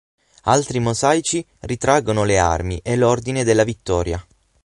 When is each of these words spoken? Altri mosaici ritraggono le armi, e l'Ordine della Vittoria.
Altri 0.45 0.79
mosaici 0.79 1.45
ritraggono 1.59 2.23
le 2.23 2.39
armi, 2.39 2.79
e 2.83 2.95
l'Ordine 2.95 3.43
della 3.43 3.61
Vittoria. 3.63 4.19